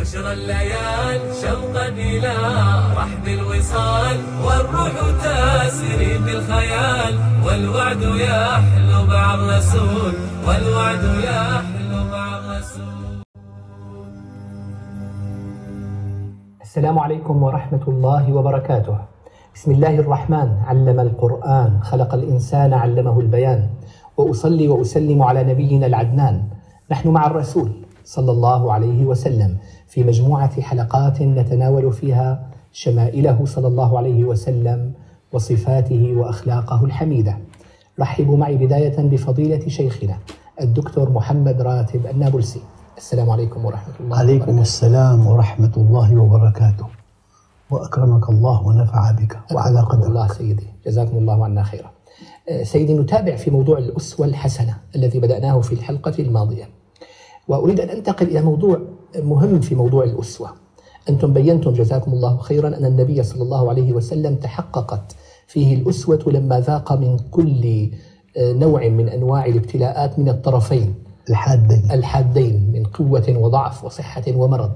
[0.00, 2.34] بشرى الليال شوقا إلى
[2.96, 4.94] رحب الوصال والروح
[5.24, 7.14] تسري بالخيال.
[7.44, 10.12] والوعد يحلو مع الرسول
[10.48, 13.20] والوعد يحلو مع الرسول.
[16.62, 18.98] السلام عليكم ورحمة الله وبركاته.
[19.54, 23.68] بسم الله الرحمن علم القرآن خلق الإنسان علمه البيان.
[24.16, 26.48] وأصلي وأسلم على نبينا العدنان.
[26.90, 27.79] نحن مع الرسول.
[28.04, 29.56] صلى الله عليه وسلم
[29.88, 34.92] في مجموعة حلقات نتناول فيها شمائله صلى الله عليه وسلم
[35.32, 37.38] وصفاته وأخلاقه الحميدة.
[38.00, 40.18] رحبوا معي بداية بفضيلة شيخنا
[40.60, 42.60] الدكتور محمد راتب النابلسي.
[42.96, 44.62] السلام عليكم ورحمة الله عليكم وبركاته.
[44.62, 46.86] السلام ورحمة الله وبركاته
[47.70, 51.90] وأكرمك الله ونفع بك وعلى أكرمكم الله قدرك سيدي جزاكم الله عنا خيرا
[52.62, 56.68] سيدي نتابع في موضوع الأسوة الحسنة الذي بدأناه في الحلقة الماضية
[57.50, 58.80] وأريد أن أنتقل إلى موضوع
[59.18, 60.50] مهم في موضوع الأسوة.
[61.08, 66.60] أنتم بينتم جزاكم الله خيرا أن النبي صلى الله عليه وسلم تحققت فيه الأسوة لما
[66.60, 67.90] ذاق من كل
[68.36, 70.94] آه، نوع من أنواع الابتلاءات من الطرفين.
[71.30, 71.90] الحادين.
[71.90, 74.72] الحادين من قوة وضعف وصحة ومرض.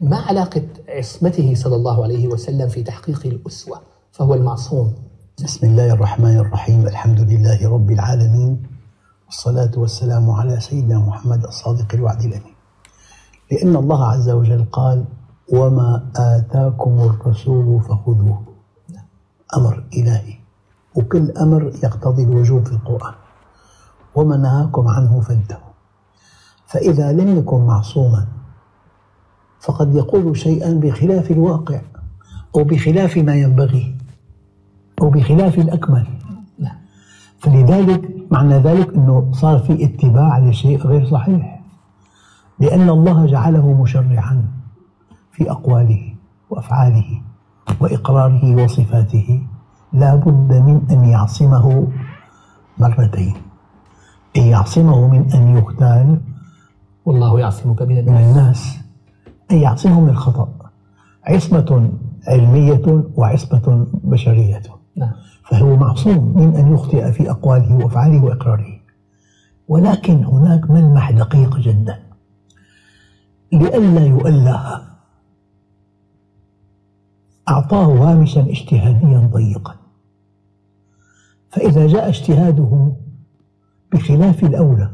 [0.00, 3.80] ما علاقة عصمته صلى الله عليه وسلم في تحقيق الأسوة؟
[4.12, 4.92] فهو المعصوم.
[5.44, 6.86] بسم الله الرحمن الرحيم.
[6.86, 8.62] الحمد لله رب العالمين.
[9.28, 12.54] والصلاة والسلام على سيدنا محمد الصادق الوعد الأمين.
[13.52, 15.04] لأن الله عز وجل قال
[15.52, 18.42] وما آتاكم الرسول فخذوه.
[19.56, 20.34] أمر إلهي.
[20.94, 23.14] وكل أمر يقتضي الوجوب في القرآن.
[24.14, 25.72] وما نهاكم عنه فانتهوا.
[26.66, 28.26] فإذا لم يكن معصوما
[29.60, 31.80] فقد يقول شيئا بخلاف الواقع
[32.56, 33.96] أو بخلاف ما ينبغي
[35.02, 36.06] أو بخلاف الأكمل.
[37.38, 41.60] فلذلك معنى ذلك أنه صار في اتباع لشيء غير صحيح.
[42.58, 44.44] لأن الله جعله مشرعا
[45.32, 46.14] في أقواله
[46.50, 47.20] وأفعاله
[47.80, 49.42] وإقراره وصفاته.
[49.92, 51.88] لا بد من أن يعصمه
[52.78, 53.34] مرتين.
[54.36, 56.20] أن يعصمه من أن يغتال
[57.04, 58.36] والله يعصمك من من الناس.
[58.36, 58.78] الناس.
[59.50, 60.48] أن يعصمه من الخطأ
[61.24, 61.90] عصمة
[62.28, 64.62] علمية وعصمة بشرية.
[64.96, 65.12] نعم.
[65.50, 68.80] فهو معصوم من أن يخطئ في أقواله وأفعاله وإقراره.
[69.68, 72.02] ولكن هناك ملمح دقيق جدا.
[73.52, 74.82] لئلا يؤله.
[77.48, 79.76] أعطاه هامشا اجتهاديا ضيقا.
[81.50, 82.92] فإذا جاء اجتهاده
[83.92, 84.90] بخلاف الأولى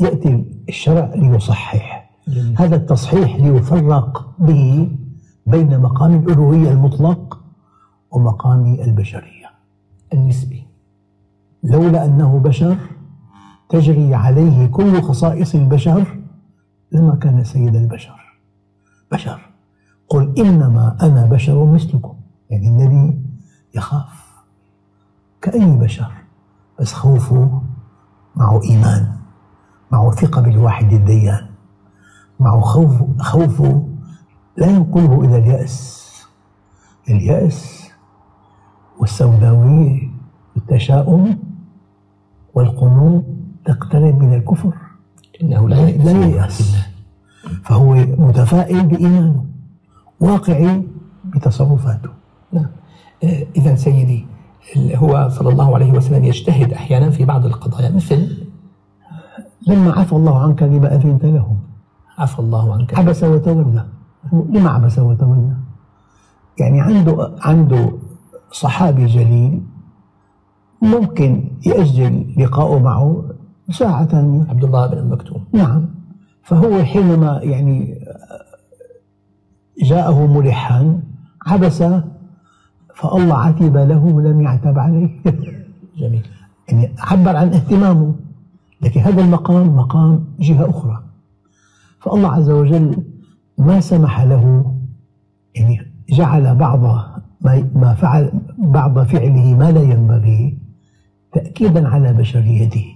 [0.00, 2.10] يأتي الشرع ليصحح.
[2.56, 4.90] هذا التصحيح ليفرق به
[5.46, 7.37] بين مقام الألوهية المطلق
[8.10, 9.50] ومقام البشرية
[10.12, 10.66] النسبي.
[11.62, 12.76] لولا أنه بشر
[13.68, 16.18] تجري عليه كل خصائص البشر
[16.92, 18.38] لما كان سيد البشر.
[19.12, 19.50] بشر.
[20.08, 22.14] قل إنما أنا بشر مثلكم.
[22.50, 23.20] يعني النبي
[23.74, 24.28] يخاف.
[25.42, 26.12] كأي بشر؟
[26.80, 27.62] بس خوفه
[28.36, 29.12] معه إيمان
[29.92, 31.46] معه ثقة بالواحد الديان
[32.40, 33.88] معه خوف خوفه
[34.56, 35.98] لا ينقله إلى اليأس.
[37.08, 37.87] اليأس
[38.98, 40.10] والسوداوية
[40.56, 41.38] والتشاؤم
[42.54, 43.24] والقنوط
[43.64, 44.72] تقترب من الكفر.
[45.42, 46.76] إنه لا ييأس.
[47.64, 49.44] فهو متفائل بإيمانه
[50.20, 50.82] واقعي
[51.24, 52.10] بتصرفاته.
[52.52, 52.66] نعم.
[53.24, 54.26] آه، إذا سيدي
[54.76, 58.46] هو صلى الله عليه وسلم يجتهد أحيانا في بعض القضايا مثل
[59.66, 61.58] لما عفى الله عنك لما أذنت لهم.
[62.18, 62.98] عفى الله عنك.
[62.98, 63.86] عبس وتولى.
[64.32, 65.56] لما عبس وتولى؟
[66.58, 67.92] يعني عنده عنده
[68.52, 69.62] صحابي جليل
[70.82, 73.24] ممكن يأجل لقاؤه معه
[73.70, 74.08] ساعة.
[74.48, 75.86] عبد الله بن مكتوم نعم.
[76.42, 77.98] فهو حينما يعني
[79.82, 81.00] جاءه ملحا
[81.46, 81.84] عبس
[82.94, 85.22] فالله عتب له ولم يعتب عليه.
[85.98, 86.26] جميل.
[86.68, 88.14] يعني عبر عن اهتمامه.
[88.82, 91.02] لكن هذا المقام مقام جهة أخرى.
[92.00, 93.04] فالله عز وجل
[93.58, 94.74] ما سمح له
[95.54, 96.84] يعني جعل بعض
[97.74, 100.58] ما فعل بعض فعله ما لا ينبغي
[101.32, 102.86] تأكيدا على بشريته.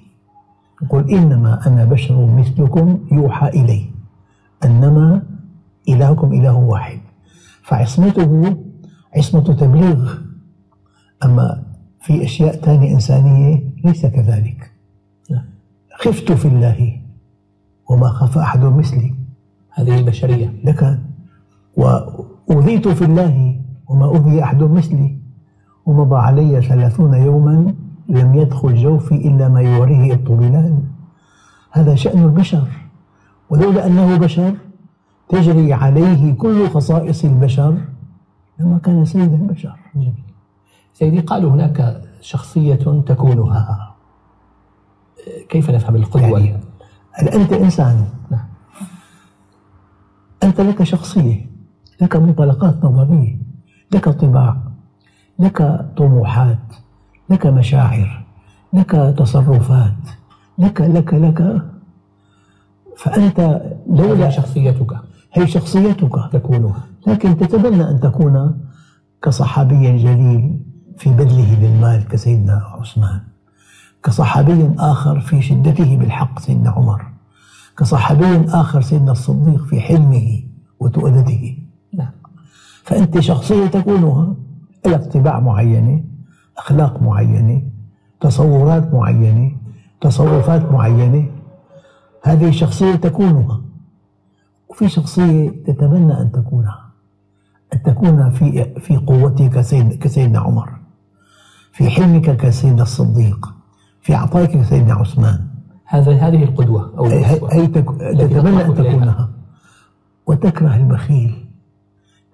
[0.90, 3.90] قل إنما أنا بشر مثلكم يوحى إلي.
[4.64, 5.22] أنما
[5.88, 6.98] إلهكم إله واحد.
[7.62, 8.56] فعصمته
[9.16, 10.14] عصمة تبليغ.
[11.24, 11.62] أما
[12.00, 14.70] في أشياء ثانية إنسانية ليس كذلك.
[15.98, 17.00] خفت في الله
[17.90, 19.14] وما خاف أحد مثلي.
[19.70, 20.52] هذه البشرية.
[20.64, 20.98] لك
[21.76, 23.61] وأوذيت في الله
[23.92, 25.18] وما أوذي أحد مثلي.
[25.86, 27.74] ومضى علي ثلاثون يوما
[28.08, 30.82] لم يدخل جوفي إلا ما يوريه الطبلان
[31.70, 32.68] هذا شأن البشر.
[33.50, 34.54] ولولا أنه بشر
[35.28, 37.78] تجري عليه كل خصائص البشر.
[38.58, 39.76] لما كان سيد البشر.
[39.94, 40.24] جميل.
[40.92, 43.94] سيدي قالوا هناك شخصية تكونها.
[45.48, 48.46] كيف نفهم القدوة؟ يعني أنت إنسان؟ نعم.
[50.42, 51.50] أنت لك شخصية
[52.00, 53.51] لك منطلقات نظرية.
[53.94, 54.56] لك طباع
[55.38, 56.58] لك طموحات
[57.30, 58.26] لك مشاعر
[58.72, 59.94] لك تصرفات
[60.58, 61.62] لك لك لك.
[62.96, 64.92] فأنت لولا شخصيتك.
[65.32, 66.28] هي شخصيتك.
[66.32, 66.84] تكونها.
[67.06, 68.60] لكن تتمنى أن تكون
[69.22, 70.60] كصحابي جليل
[70.98, 73.20] في بذله للمال كسيدنا عثمان
[74.04, 77.06] كصحابي آخر في شدته بالحق سيدنا عمر
[77.78, 80.42] كصحابي آخر سيدنا الصديق في حلمه
[80.80, 81.58] وتؤدته.
[82.84, 84.34] فأنت شخصية تكونها
[84.87, 86.05] لك طباع معينة
[86.58, 87.62] أخلاق معينة
[88.20, 89.52] تصورات معينة
[90.00, 91.26] تصرفات معينة.
[92.25, 93.61] هذه شخصية تكونها.
[94.69, 96.84] وفي شخصية تتمنى أن تكونها
[97.75, 100.73] أن تكون في في قوتك كسيد كسيدنا عمر
[101.73, 103.55] في حلمك كسيدنا الصديق
[104.00, 105.46] في عطائك كسيدنا عثمان.
[105.87, 108.75] هذا هذه القدوة أو هي الأسوة هي تك- التي تتمنى أن.
[108.75, 109.29] تكونها.
[110.26, 111.44] وتكره البخيل.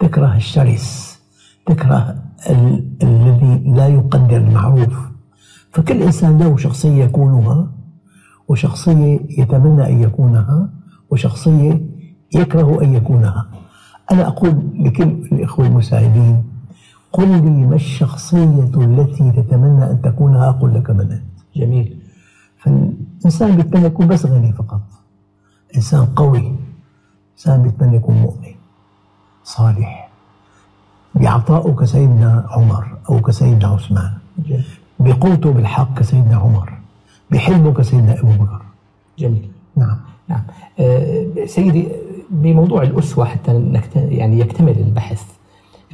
[0.00, 1.18] تكره الشرس
[1.66, 5.08] تكره ال- الذي لا يقدر المعروف.
[5.72, 7.68] فكل إنسان له شخصية يكونها
[8.48, 10.68] وشخصية يتمنى أن يكونها
[11.10, 11.80] وشخصية
[12.34, 13.46] يكره أن يكونها.
[14.12, 15.02] أنا أقول لكل
[15.32, 16.44] الإخوة المساعدين
[17.12, 21.22] قل لي ما الشخصية التي تتمنى أن تكونها؟ أقول لك من أنت.
[21.56, 21.98] جميل.
[22.58, 24.80] فالإنسان بيتمنى يكون بس غني فقط.
[25.76, 26.52] إنسان قوي
[27.32, 28.54] إنسان بيتمنى يكون مؤمن.
[29.48, 30.08] صالح.
[31.14, 34.12] بعطائه كسيدنا عمر أو كسيدنا عثمان.
[34.38, 34.64] جميل.
[35.00, 36.72] بقوته بالحق كسيدنا عمر.
[37.30, 38.62] بحلمه كسيدنا أبو بكر.
[39.18, 39.48] جميل.
[39.76, 39.96] نعم.
[40.28, 40.42] نعم.
[40.80, 41.88] آه، سيدي
[42.30, 43.96] بموضوع الأسوة حتى نكت...
[43.96, 45.22] يعني يكتمل البحث.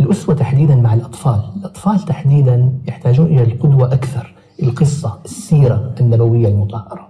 [0.00, 1.40] الأسوة تحديدا مع الأطفال.
[1.56, 4.34] الأطفال تحديدا يحتاجون إلى القدوة أكثر.
[4.62, 7.08] القصة السيرة النبوية المطهرة.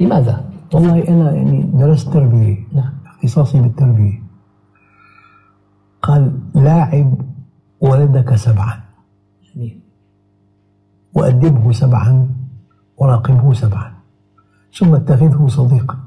[0.00, 0.44] لماذا؟
[0.74, 2.56] والله أنا يعني درست تربية.
[2.72, 2.92] نعم.
[3.06, 4.27] اختصاصي بالتربية.
[6.08, 7.14] قال لاعب
[7.80, 8.80] ولدك سبعا.
[11.14, 12.28] وأدبه سبعا
[12.96, 13.92] وراقبه سبعا.
[14.78, 15.98] ثم اتخذه صديقا.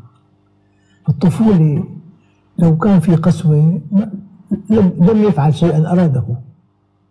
[1.09, 1.83] الطفولة
[2.57, 3.81] لو كان في قسوة
[4.69, 6.25] لم, لم يفعل شيئا أراده.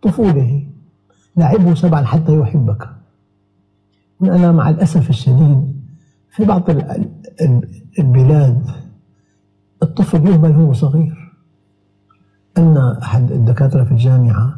[0.02, 0.66] طفولة
[1.36, 2.88] لعبه سبعا حتى يحبك.
[4.22, 5.80] أنا مع الأسف الشديد
[6.30, 6.90] في بعض ال-
[7.40, 8.66] ال- البلاد
[9.82, 11.19] الطفل يهمل وهو صغير.
[12.60, 14.56] أن أحد الدكاترة في الجامعة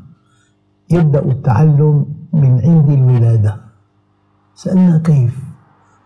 [0.91, 3.57] يبدأ التعلم من عند الولادة.
[4.55, 5.45] سألنا كيف؟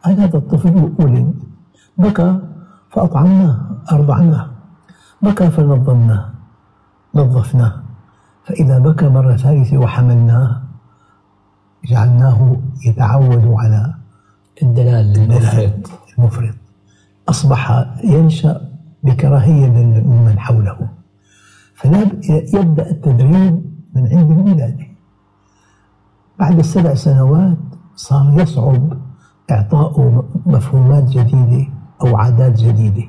[0.04, 1.34] قال هذا الطفل ولد
[1.98, 2.38] بكى
[2.90, 3.58] فأطعمناه
[3.92, 4.50] أرضعناه.
[5.22, 6.30] بكى فنظمناه
[7.14, 7.82] نظفناه.
[8.44, 10.62] فإذا بكى مرة ثالثة وحملناه
[11.84, 12.56] جعلناه
[12.86, 13.94] يتعود على
[14.62, 15.90] الدلال المفرط.
[16.18, 16.54] المفرط.
[17.28, 18.60] أصبح ينشأ
[19.02, 19.68] بكراهية
[20.04, 20.95] ممن حوله.
[21.86, 22.20] فلا ب-
[22.54, 23.62] يبدأ التدريب
[23.94, 24.86] من عند الولادة
[26.38, 27.56] بعد السبع سنوات
[27.94, 28.92] صار يصعب
[29.50, 31.66] إعطاء مفهومات جديدة
[32.02, 33.04] أو عادات جديدة.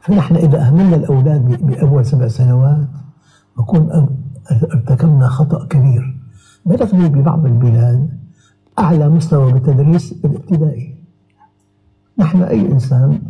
[0.00, 2.88] فنحن إذا أهملنا الأولاد بأول سبع سنوات
[3.58, 4.08] نكون
[4.52, 6.20] ارتكبنا خطأ كبير.
[6.66, 8.10] بلغني ببعض البلاد
[8.78, 10.94] أعلى مستوى بالتدريس الابتدائي.
[12.18, 13.22] نحن أي إنسان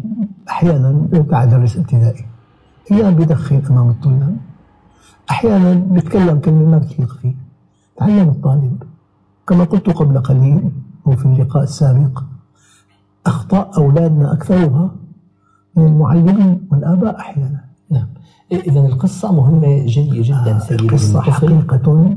[0.49, 2.25] أحيانا يدرس ابتدائي.
[2.93, 4.37] أيام بيدخن أمام الطلاب.
[5.31, 7.35] أحيانا ما بتليق فيه
[7.97, 8.83] تعلم الطالب.
[9.47, 10.71] كما قلت قبل قليل
[11.04, 12.23] وفي اللقاء السابق
[13.26, 14.90] أخطاء أولادنا أكثرها
[15.76, 17.64] من المعلمين والآباء أحيانا.
[17.90, 18.07] نعم.
[18.52, 21.21] إذا القصة مهمة جدا جدا سيدي القصة.
[21.21, 22.16] حقيقة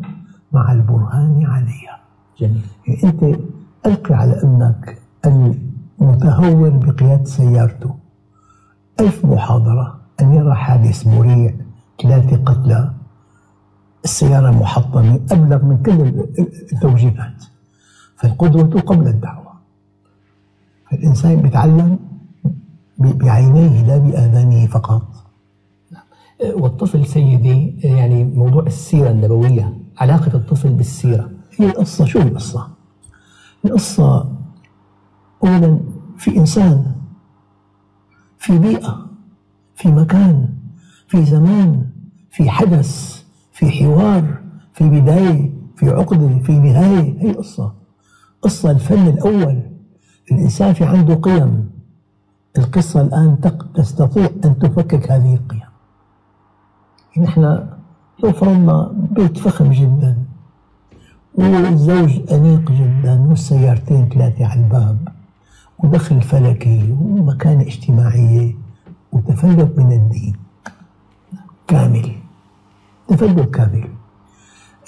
[0.52, 2.00] مع البرهان عليها.
[2.40, 2.62] جميل.
[2.88, 3.40] يعني أنت
[3.86, 4.98] ألقي على أنك
[6.02, 7.96] المتهور بقيادة سيارته.
[9.00, 11.54] ألف محاضرة أن يرى حادث مريع
[12.04, 12.94] ثلاثة قتلى.
[14.08, 16.00] السيارة محطمة أبلغ من كل
[16.74, 17.44] التوجيهات.
[18.16, 19.54] فالقدوة قبل الدعوة.
[20.90, 22.00] فالإنسان بيتعلم
[22.98, 25.08] بعينيه لا بآذانه فقط.
[26.44, 31.30] والطفل سيدي يعني موضوع السيرة النبوية علاقة الطفل بالسيرة.
[31.58, 32.06] هي القصة.
[32.06, 32.68] شو القصة؟
[33.66, 34.32] القصة
[35.44, 35.80] أولا
[36.18, 36.96] في إنسان
[38.40, 39.06] في بيئة
[39.76, 40.50] في مكان
[41.08, 41.90] في زمان
[42.32, 43.27] في حدث.
[43.58, 44.40] في حوار
[44.74, 47.74] في بداية في عقدة في نهاية هي قصة.
[48.42, 49.62] قصة الفن الأول.
[50.32, 51.70] الإنسان في عنده قيم.
[52.58, 53.38] القصة الآن
[53.76, 55.62] تستطيع أن تفكك هذه القيم.
[57.18, 57.42] نحن
[58.24, 60.18] لو فرضنا بيت فخم جدا
[61.36, 65.08] والزوج أنيق جدا والسيارتين ثلاثة على الباب
[65.80, 68.56] ودخل فلكي ومكانة اجتماعية
[69.12, 70.36] وتفلت من الدين.
[71.68, 72.27] كامل.
[73.08, 73.90] تفلت كامل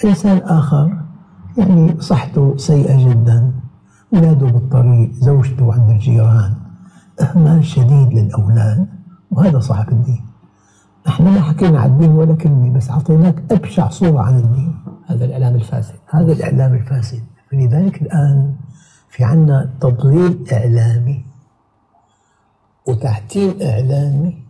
[0.04, 1.02] إنسان آخر
[1.58, 3.52] يعني صحته سيئة جدا.
[4.14, 6.54] أولاده بالطريق زوجته عند الجيران.
[7.20, 8.86] إهمال شديد للأولاد
[9.30, 10.24] وهذا صاحب الدين.
[11.08, 14.84] إحنا ما حكينا عن الدين ولا كلمة بس أعطيناك أبشع صورة عن الدين.
[15.06, 15.94] هذا الإعلام الفاسد.
[16.10, 17.22] هذا الإعلام الفاسد.
[17.50, 18.54] فلذلك الآن
[19.08, 21.24] في عنا تضليل إعلامي
[22.86, 24.42] وتحتيم إعلامي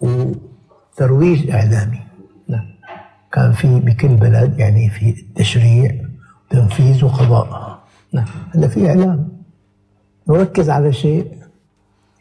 [0.00, 2.03] وترويج إعلامي.
[3.34, 5.90] كان في بكل بلد يعني في تشريع
[6.50, 7.78] تنفيذ وقضاء.
[8.12, 8.24] نعم.
[8.54, 9.28] هلا في إعلام.
[10.28, 11.26] نركز على شيء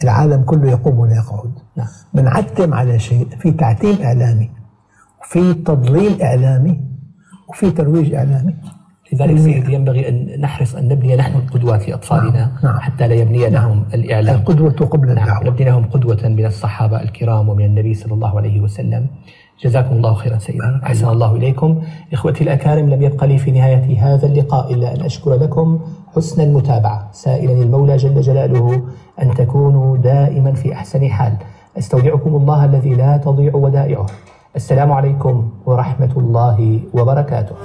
[0.03, 1.51] العالم كله يقوم ولا يقعد.
[1.77, 1.87] نعم.
[2.13, 3.27] بنعتم على شيء.
[3.39, 4.49] في تعتيم إعلامي
[5.21, 6.81] وفي تضليل إعلامي
[7.49, 8.55] وفي ترويج إعلامي.
[9.13, 12.51] لذلك سيدي ينبغي أن نحرص أن نبني نحن القدوات لأطفالنا نعم.
[12.63, 12.79] نعم.
[12.79, 14.35] حتى لا يبني لهم الإعلام.
[14.35, 15.17] القدوة قبل نعم.
[15.17, 15.43] الدعوة.
[15.43, 19.07] نبني لهم قدوة من الصحابة الكرام ومن النبي صلى الله عليه وسلم.
[19.61, 20.57] جزاكم الله خيرا سيدي.
[20.57, 21.81] بارك أحسن الله إليكم.
[22.13, 25.79] إخوتي الأكارم لم يبق لي في نهاية هذا اللقاء إلا أن أشكر لكم
[26.15, 27.09] حسن المتابعة.
[27.11, 28.81] سائلا المولى جل جلاله
[29.21, 31.33] أن تكونوا دائما في أحسن حال.
[31.77, 34.05] أستودعكم الله الذي لا تضيع ودائعه.
[34.55, 37.55] السلام عليكم ورحمة الله وبركاته.